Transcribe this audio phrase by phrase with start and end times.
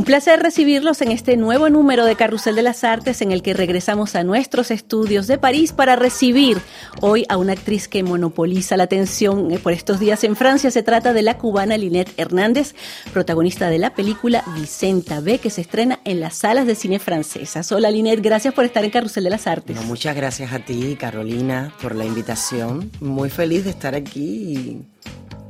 [0.00, 3.52] Un placer recibirlos en este nuevo número de Carrusel de las Artes en el que
[3.52, 6.56] regresamos a nuestros estudios de París para recibir
[7.02, 10.70] hoy a una actriz que monopoliza la atención eh, por estos días en Francia.
[10.70, 12.74] Se trata de la cubana Linette Hernández,
[13.12, 17.70] protagonista de la película Vicenta B, que se estrena en las salas de cine francesas.
[17.70, 19.84] Hola Linette, gracias por estar en Carrusel de las Artes.
[19.84, 22.90] muchas gracias a ti, Carolina, por la invitación.
[23.00, 24.82] Muy feliz de estar aquí y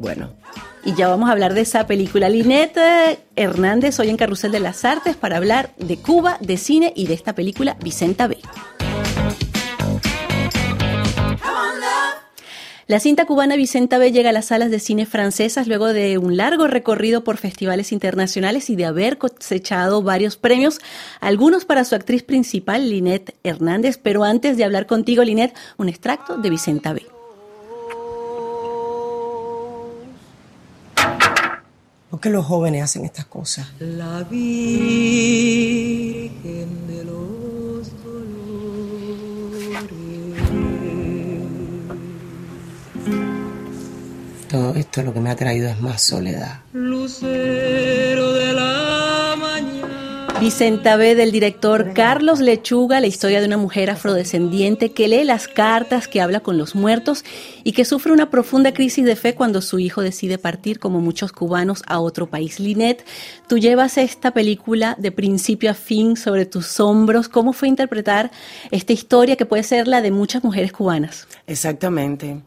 [0.00, 0.32] bueno,
[0.84, 2.28] y ya vamos a hablar de esa película.
[2.28, 7.06] Linette Hernández, hoy en Carrusel de las Artes, para hablar de Cuba, de cine y
[7.06, 8.38] de esta película Vicenta B.
[12.90, 16.36] La cinta cubana Vicenta B llega a las salas de cine francesas luego de un
[16.36, 20.80] largo recorrido por festivales internacionales y de haber cosechado varios premios,
[21.20, 23.96] algunos para su actriz principal, Linette Hernández.
[24.02, 27.19] Pero antes de hablar contigo, Linette, un extracto de Vicenta B.
[32.10, 33.68] ¿Por qué los jóvenes hacen estas cosas?
[33.78, 34.48] La Virgen
[36.88, 38.50] de los Dolores.
[44.48, 46.62] Todo esto lo que me ha traído es más soledad.
[46.72, 48.29] Lucero
[50.40, 51.14] Vicenta B.
[51.16, 56.22] del director Carlos Lechuga, la historia de una mujer afrodescendiente que lee las cartas, que
[56.22, 57.26] habla con los muertos
[57.62, 61.32] y que sufre una profunda crisis de fe cuando su hijo decide partir, como muchos
[61.32, 62.58] cubanos, a otro país.
[62.58, 63.04] Linet,
[63.48, 67.28] tú llevas esta película de principio a fin sobre tus hombros.
[67.28, 68.30] ¿Cómo fue interpretar
[68.70, 71.28] esta historia que puede ser la de muchas mujeres cubanas?
[71.46, 72.40] Exactamente.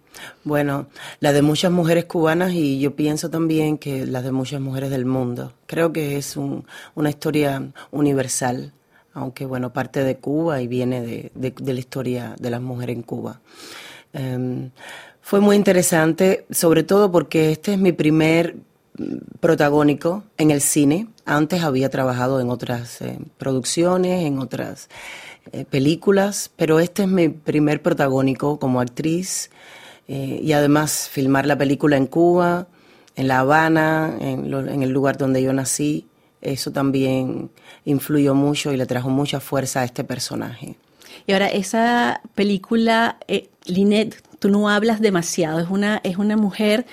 [0.43, 0.87] Bueno,
[1.19, 5.05] la de muchas mujeres cubanas y yo pienso también que la de muchas mujeres del
[5.05, 5.53] mundo.
[5.65, 8.73] Creo que es una historia universal,
[9.13, 13.41] aunque bueno, parte de Cuba y viene de, la historia de las mujeres en Cuba.
[14.13, 14.71] Em,
[15.21, 18.57] fue muy interesante, sobre todo porque este es mi primer
[18.97, 21.07] mm, protagónico en el cine.
[21.25, 24.89] Antes había trabajado en otras eh, producciones, en otras
[25.51, 29.49] eh, películas, pero este es mi primer protagónico como actriz
[30.07, 32.67] eh, y además filmar la película en Cuba,
[33.15, 34.51] en La Habana, en,
[34.83, 36.07] el lugar donde yo nací,
[36.41, 37.49] eso también
[37.85, 40.75] influyó mucho y le trajo mucha fuerza a este personaje.
[41.25, 46.85] Y ahora, esa película, eh, Lynette, tú no hablas demasiado, es una, es una mujer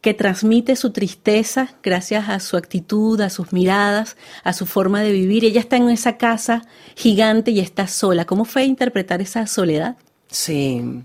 [0.00, 5.10] que transmite su tristeza gracias a su actitud, a sus miradas, a su forma de
[5.10, 5.44] vivir.
[5.44, 6.62] Ella está en esa casa
[6.94, 8.24] gigante y está sola.
[8.24, 9.96] ¿Cómo fue interpretar esa soledad?
[10.28, 11.02] Sí,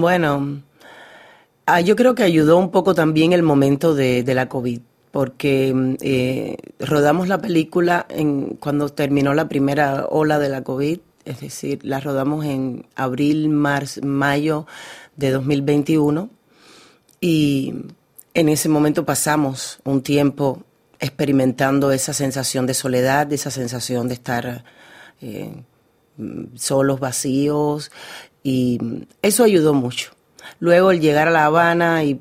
[0.00, 0.62] bueno,
[1.66, 4.80] ah, yo creo que ayudó un poco también el momento de, la COVID,
[5.10, 11.40] porque eh, rodamos la película en, cuando terminó la primera ola de la COVID, es
[11.40, 14.66] decir, la rodamos en abril, marzo, mayo
[15.16, 16.30] de 2021
[17.20, 17.74] y
[18.34, 20.62] en ese momento pasamos un tiempo
[21.00, 24.64] experimentando esa sensación de soledad, esa sensación de estar
[25.20, 25.62] eh,
[26.54, 27.90] solos, vacíos,
[28.46, 28.78] y
[29.22, 30.12] eso ayudó mucho.
[30.60, 32.14] Luego el llegar a La Habana y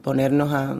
[0.00, 0.78] ponernos a,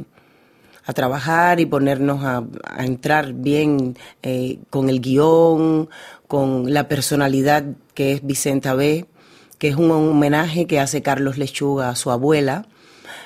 [0.94, 2.44] trabajar y ponernos a,
[2.78, 5.88] entrar bien eh, con el guion,
[6.28, 7.64] con la personalidad
[7.94, 9.06] que es Vicenta B.,
[9.58, 12.66] que es un homenaje que hace Carlos Lechuga a su abuela.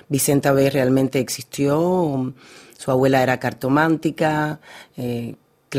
[0.08, 0.70] Vicenta B.
[0.70, 2.32] realmente existió,
[2.78, 4.60] su abuela era cartomántica,
[4.96, 5.34] eh,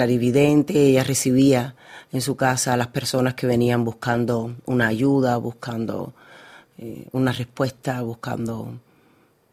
[0.06, 1.75] ella recibía
[2.12, 6.13] en su casa a las personas que venían buscando una ayuda, buscando
[6.78, 8.80] eh, una respuesta, buscando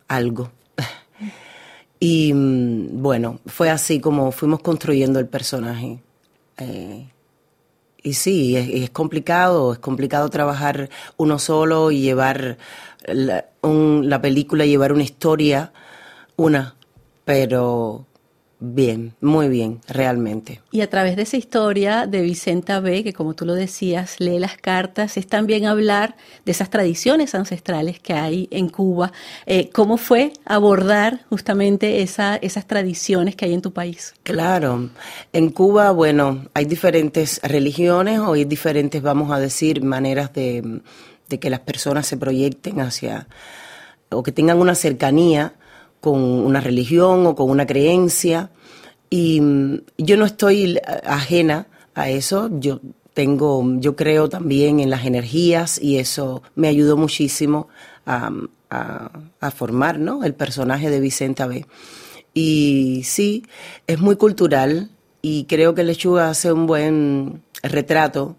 [0.09, 0.51] algo.
[2.01, 6.01] y mm, bueno, fue así como fuimos construyendo el personaje.
[6.59, 7.09] Eh,
[8.03, 12.59] y sí, es, complicado, es complicado trabajar uno solo y llevar
[13.07, 15.73] la, la película, llevar una historia,
[16.37, 16.77] una,
[17.25, 18.07] pero
[18.67, 20.63] Bien, muy bien, realmente.
[20.71, 24.39] Y a través de esa historia de Vicenta B, que como tú lo decías, lee
[24.39, 26.17] las cartas, es también hablar
[26.47, 29.13] de esas tradiciones ancestrales que hay en Cuba.
[29.45, 34.15] Eh, ¿Cómo fue abordar justamente esa, esas tradiciones que hay en tu país?
[34.23, 34.89] Claro,
[35.35, 40.81] en Cuba, bueno, hay diferentes religiones o hay diferentes, vamos a decir, maneras de,
[41.29, 43.29] de que las personas se proyecten hacia
[44.09, 45.53] o que tengan una cercanía
[46.05, 48.51] con una religión o con una creencia.
[49.09, 52.51] Y mm, yo no estoy ajena a eso.
[52.61, 52.81] Yo
[53.15, 57.69] tengo, yo creo también en las energías y eso me ayudó muchísimo
[58.05, 58.31] a,
[59.55, 60.25] formar ¿no?
[60.25, 61.65] el personaje de Vicenta B.
[62.35, 63.47] Y sí,
[63.87, 64.91] es muy cultural
[65.23, 68.37] y creo que Lechuga hace un buen retrato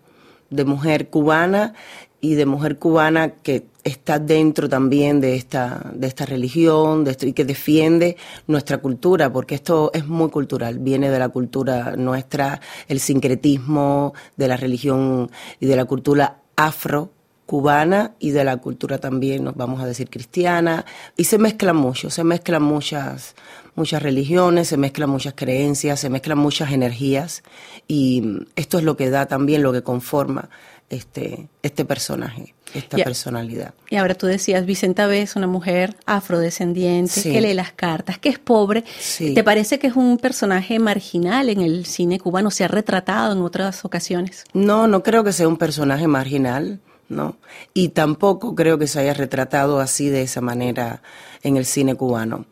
[0.51, 1.73] de mujer cubana
[2.21, 7.27] y de mujer cubana que está dentro también de esta, de esta religión de esto,
[7.27, 8.17] y que defiende
[8.47, 14.47] nuestra cultura, porque esto es muy cultural, viene de la cultura nuestra, el sincretismo de
[14.47, 15.29] la religión
[15.59, 17.11] y de la cultura afro
[17.45, 20.83] cubana y de la cultura también, nos vamos a decir cristiana,
[21.15, 23.35] y se mezclan mucho, se mezclan muchas,
[23.75, 27.43] muchas religiones, se mezclan muchas creencias, se mezclan muchas energías,
[27.87, 30.49] y esto es lo que da también, lo que conforma
[30.89, 33.73] este, este personaje, esta personalidad.
[33.89, 38.29] Y ahora tú decías, Vicenta B es una mujer afrodescendiente que lee las cartas, que
[38.29, 38.83] es pobre.
[39.17, 42.51] ¿Te parece que es un personaje marginal en el cine cubano?
[42.51, 44.43] ¿Se ha retratado en otras ocasiones?
[44.53, 46.79] No, no creo que sea un personaje marginal.
[47.07, 47.37] ¿no?
[47.73, 51.03] Y tampoco creo que se haya retratado así de esa manera
[51.43, 52.45] en el cine cubano.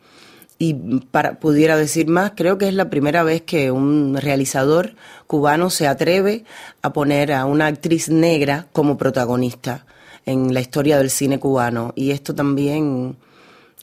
[0.63, 0.75] Y
[1.12, 4.95] para pudiera decir más, creo que es la primera vez que un realizador
[5.27, 6.45] cubano se atreve
[6.81, 9.86] a poner a una actriz negra como protagonista
[10.25, 11.92] en la historia del cine cubano.
[11.98, 13.18] Y esto también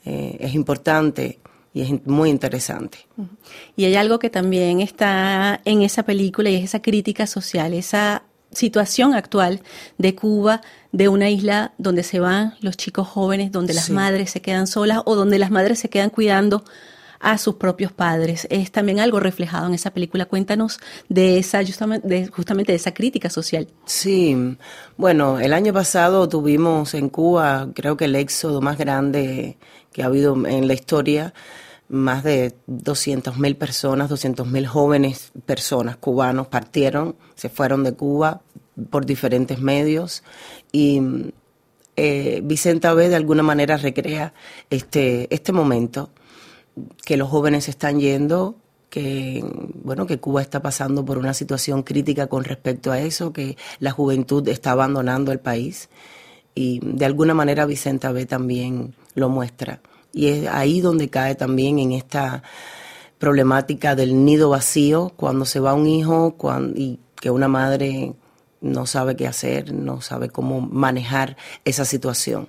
[0.07, 1.39] eh, es importante
[1.75, 3.01] y es muy interesante.
[3.77, 8.23] Y hay algo que también está en esa película y es esa crítica social, esa
[8.53, 9.61] situación actual
[9.99, 10.61] de Cuba,
[10.93, 15.03] de una isla donde se van los chicos jóvenes, donde las madres se quedan solas
[15.05, 16.65] o donde las madres se quedan cuidando
[17.21, 18.47] a sus propios padres.
[18.51, 20.25] Es también algo reflejado en esa película.
[20.25, 23.69] Cuéntanos de esa justamente de, justamente de esa crítica social.
[23.85, 24.57] Sí,
[24.97, 29.59] bueno, el año pasado tuvimos en Cuba, creo que el éxodo más grande
[29.93, 31.35] que ha habido en la historia
[31.91, 38.43] más de 200.000 personas, 200.000 jóvenes personas cubanos partieron, se fueron de Cuba
[38.91, 40.23] por diferentes medios
[40.71, 41.33] y
[41.97, 44.33] eh, Vicenta B de alguna manera recrea
[44.71, 46.11] este, este momento
[47.05, 48.55] que los jóvenes están yendo,
[48.89, 49.45] que
[49.83, 53.91] bueno que Cuba está pasando por una situación crítica con respecto a eso, que la
[53.91, 55.91] juventud está abandonando el país
[56.55, 59.81] y de alguna manera Vicenta B también lo muestra.
[60.13, 62.43] Y es ahí donde cae también en esta
[63.19, 66.37] problemática del nido vacío, cuando se va un hijo
[66.75, 68.15] y que una madre
[68.61, 72.49] no sabe qué hacer, no sabe cómo manejar esa situación.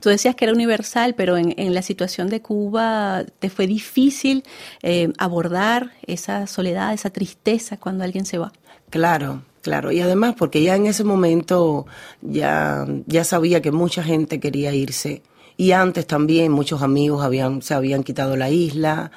[0.00, 4.44] Tú decías que era universal, pero en, la situación de Cuba te fue difícil
[4.82, 8.52] eh, abordar esa soledad, esa tristeza cuando alguien se va.
[8.88, 9.92] Claro, claro.
[9.92, 11.86] Y además porque ya en ese momento
[12.22, 15.22] ya, ya sabía que mucha gente quería irse
[15.56, 19.10] y antes también muchos amigos habían, se habían quitado la isla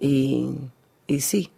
[0.00, 0.50] y,
[1.06, 1.50] y sí,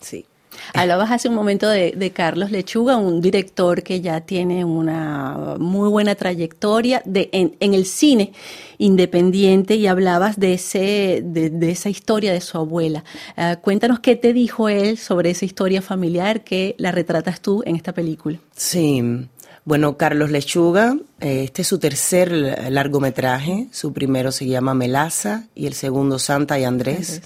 [0.00, 0.26] sí.
[0.74, 6.14] Hablabas hace un momento de, Carlos Lechuga, un director que ya tiene una muy buena
[6.14, 8.32] trayectoria de, en, el cine
[8.78, 13.04] independiente y hablabas de, ese, de, esa historia de su abuela.
[13.36, 17.76] Ah, cuéntanos qué te dijo él sobre esa historia familiar que la retratas tú en
[17.76, 18.38] esta película.
[18.54, 19.02] Sí,
[19.64, 22.32] bueno, Carlos Lechuga, eh, este es su tercer
[22.70, 23.68] largometraje.
[23.70, 27.22] Su primero se llama Melaza y el segundo Santa y Andrés.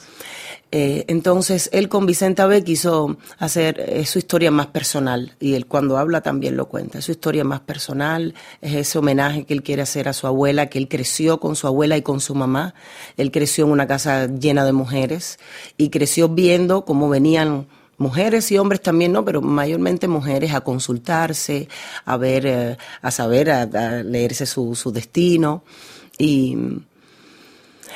[0.72, 5.66] Eh, entonces, él con Vicenta B quiso hacer eh, su historia más personal y él
[5.66, 6.98] cuando habla también lo cuenta.
[6.98, 10.66] Es su historia más personal, es ese homenaje que él quiere hacer a su abuela,
[10.66, 12.74] que él creció con su abuela y con su mamá.
[13.16, 15.38] Él creció en una casa llena de mujeres
[15.76, 21.68] y creció viendo cómo venían mujeres y hombres también, no, pero mayormente mujeres a consultarse,
[22.04, 23.66] a ver, eh, a saber, a,
[24.02, 25.62] leerse su, su, destino.
[26.18, 26.56] Y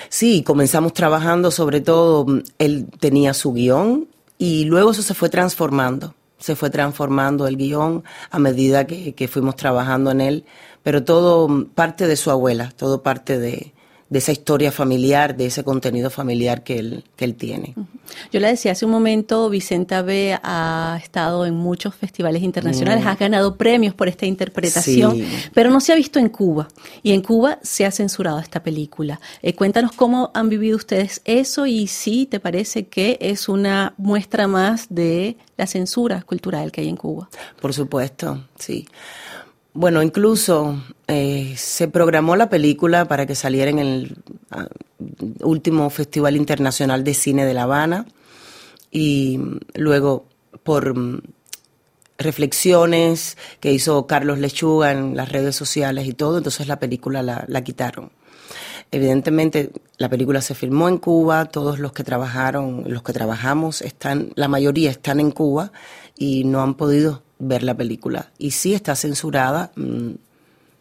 [0.09, 2.27] sí, comenzamos trabajando, sobre todo,
[2.59, 4.09] él tenía su guion
[4.39, 9.29] y luego eso se fue transformando, se fue transformando el guion a medida que, que
[9.29, 10.45] fuimos trabajando en él,
[10.83, 13.75] pero todo parte de su abuela, todo parte de,
[14.11, 17.75] de esa historia familiar, de ese contenido familiar que él, que él tiene.
[18.33, 23.09] Yo le decía hace un momento, Vicenta B ha estado en muchos festivales internacionales, mm.
[23.09, 25.25] ha ganado premios por esta interpretación,
[25.55, 26.67] pero no se ha visto en Cuba.
[27.05, 29.21] Y en Cuba se ha censurado esta película.
[29.43, 34.49] Eh, cuéntanos cómo han vivido ustedes eso y si te parece que es una muestra
[34.49, 37.31] más de la censura cultural que hay en Cuba.
[37.61, 38.89] Por supuesto, sí.
[39.73, 44.17] Bueno, incluso eh, se programó la película para que saliera en el
[44.53, 44.69] ah,
[45.41, 48.07] último Festival Internacional de Cine de La Habana
[48.93, 49.41] y
[49.75, 50.27] luego
[50.63, 51.21] por mm,
[52.17, 57.45] reflexiones que hizo Carlos Lechuga en las redes sociales y todo, entonces la película la,
[57.49, 58.13] la quitaron.
[58.93, 64.31] Evidentemente, la película se filmó en Cuba, todos los que trabajaron, los que trabajamos, están,
[64.37, 65.73] la mayoría están en Cuba
[66.17, 68.31] y no han podido ver la película.
[68.39, 70.11] Y sí está censurada mm,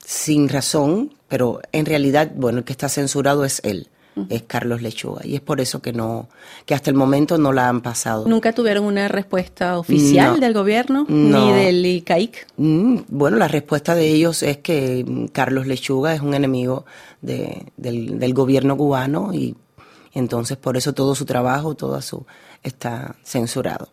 [0.03, 3.88] sin razón, pero en realidad, bueno, el que está censurado es él.
[4.29, 5.25] es Carlos Lechuga.
[5.25, 6.27] Y es por eso que no,
[6.65, 8.27] que hasta el momento no la han pasado.
[8.27, 12.48] ¿Nunca tuvieron una respuesta oficial del gobierno ni del ICAIC?
[12.58, 16.86] Mm, bueno, la respuesta de ellos es que mm, Carlos Lechuga es un enemigo
[17.22, 19.56] de, del, del gobierno cubano y
[20.13, 22.25] entonces por eso todo su trabajo, toda su
[22.63, 23.89] está censurado.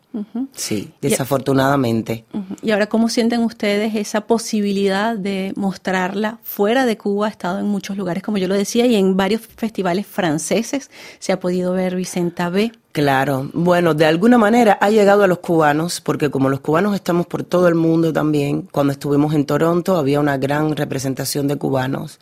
[0.52, 2.25] Sí, desafortunadamente.
[2.62, 7.26] Y ahora, ¿cómo sienten ustedes esa posibilidad de mostrarla fuera de Cuba?
[7.26, 11.32] Ha estado en muchos lugares, como yo lo decía, y en varios festivales franceses se
[11.32, 12.73] ha podido ver Vicenta B.
[12.92, 17.26] Claro, bueno, de alguna manera ha llegado a los cubanos, porque como los cubanos estamos
[17.26, 22.20] por todo el mundo también, cuando estuvimos en Toronto había una gran representación de cubanos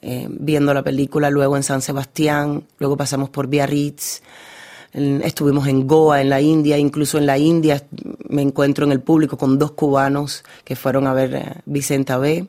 [0.00, 4.22] eh, viendo la película, luego en San Sebastián, luego pasamos por Biarritz,
[4.92, 7.82] estuvimos en Goa, en la India, incluso en la India
[8.28, 12.46] me encuentro en el público con dos cubanos que fueron a ver eh, Vicenta B.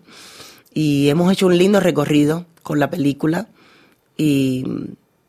[0.74, 3.48] Y hemos hecho un lindo recorrido con la película
[4.18, 4.66] y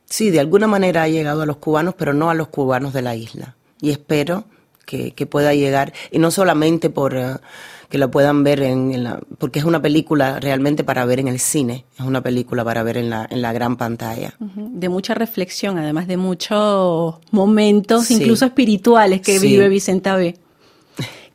[0.06, 3.02] sí, de alguna manera ha llegado a los cubanos, pero no a los cubanos de
[3.02, 3.56] la isla.
[3.80, 4.44] Y espero
[4.84, 7.16] que, pueda llegar, y no solamente por...
[7.16, 7.36] Eh,
[7.88, 11.38] que la puedan ver en, la, porque es una película realmente para ver en el
[11.38, 14.34] cine, es una película para ver en la, en la gran pantalla.
[14.38, 20.36] De mucha reflexión, además de muchos momentos, incluso espirituales, que vive Vicenta B.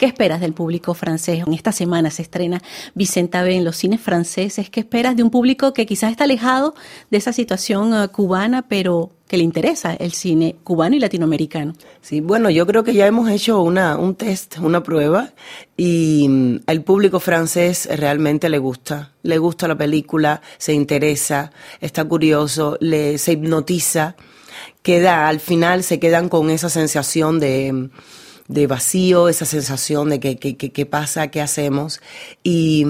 [0.03, 1.45] ¿Qué esperas del público francés?
[1.47, 2.61] En esta semana se estrena
[2.93, 4.69] Vicenta B en los cines franceses.
[4.69, 6.75] ¿Qué esperas de un público que quizás está alejado
[7.09, 11.71] de esa situación eh, cubana, pero que le interesa el cine cubano y latinoamericano?
[12.01, 15.31] Sí, bueno, yo creo que ya hemos hecho una, un test, una prueba,
[15.77, 19.13] y mm, al público francés realmente le gusta.
[19.21, 24.17] Le gusta la película, se interesa, está curioso, le, se hipnotiza,
[24.81, 27.89] queda, al final se quedan con esa sensación de
[28.47, 32.01] de vacío, esa sensación de que, qué pasa, qué hacemos.
[32.43, 32.85] Y,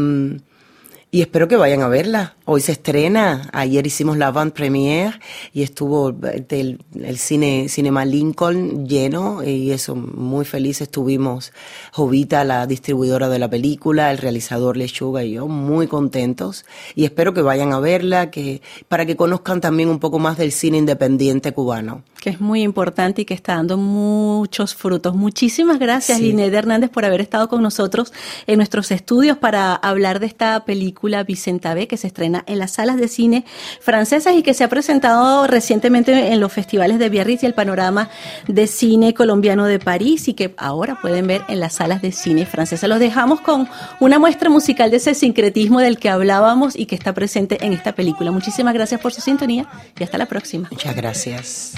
[1.14, 2.34] y espero que vayan a verla.
[2.46, 5.20] Hoy se estrena, ayer hicimos la avant premiere
[5.54, 11.54] y estuvo el, el, cine Cinema Lincoln lleno y eso, muy feliz estuvimos.
[11.92, 16.66] Jovita, la distribuidora de la película, el realizador Lechuga y yo, muy contentos
[16.96, 20.52] y espero que vayan a verla, que para que conozcan también un poco más del
[20.52, 22.02] cine independiente cubano.
[22.20, 25.14] Que es muy importante y que está dando muchos frutos.
[25.14, 26.34] Muchísimas gracias, sí.
[26.40, 28.14] Hernández, por haber estado con nosotros
[28.48, 30.64] en nuestros estudios para hablar de esta
[31.04, 33.44] película Vicenta B, que se estrena en las salas de cine
[33.82, 38.10] francesas y que se ha presentado recientemente en los festivales de Biarritz y el panorama
[38.48, 42.46] de cine colombiano de París y que ahora pueden ver en las salas de cine
[42.46, 42.90] francesas.
[42.90, 43.68] Los dejamos con
[44.00, 47.94] una muestra musical de ese sincretismo del que hablábamos y que está presente en esta
[47.94, 48.32] película.
[48.32, 49.68] Muchísimas gracias por su sintonía
[50.00, 50.70] y hasta la próxima.
[50.72, 51.74] Muchas gracias.